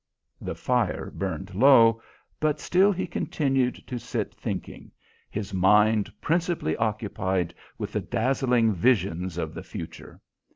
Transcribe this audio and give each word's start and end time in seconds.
The 0.41 0.55
fire 0.55 1.11
burned 1.13 1.53
low, 1.53 2.01
but 2.39 2.59
still 2.59 2.91
he 2.91 3.05
continued 3.05 3.75
to 3.85 3.99
sit 3.99 4.33
thinking, 4.33 4.91
his 5.29 5.53
mind 5.53 6.11
principally 6.19 6.75
occupied 6.77 7.53
with 7.77 7.91
the 7.93 8.01
dazzling 8.01 8.73
visions 8.73 9.37
of 9.37 9.53
the 9.53 9.61
future. 9.61 10.19